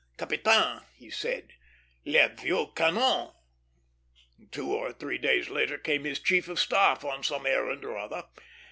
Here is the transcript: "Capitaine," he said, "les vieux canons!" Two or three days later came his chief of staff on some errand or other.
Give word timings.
"Capitaine," 0.17 0.81
he 0.95 1.11
said, 1.11 1.53
"les 2.07 2.29
vieux 2.31 2.71
canons!" 2.75 3.33
Two 4.49 4.73
or 4.73 4.91
three 4.93 5.19
days 5.19 5.47
later 5.47 5.77
came 5.77 6.05
his 6.05 6.17
chief 6.17 6.47
of 6.47 6.59
staff 6.59 7.03
on 7.05 7.23
some 7.23 7.45
errand 7.45 7.85
or 7.85 7.99
other. 7.99 8.23